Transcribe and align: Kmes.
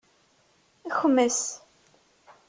Kmes. 0.95 1.39